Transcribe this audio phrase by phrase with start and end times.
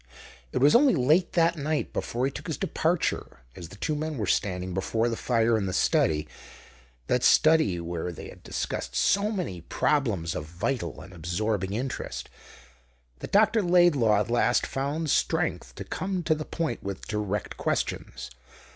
[0.51, 4.17] It was only late that night, before he took his departure, as the two men
[4.17, 6.27] were standing before the fire in the study
[7.05, 12.29] that study where they had discussed so many problems of vital and absorbing interest
[13.19, 13.61] that Dr.
[13.61, 18.31] Laidlaw at last found strength to come to the point with direct questions.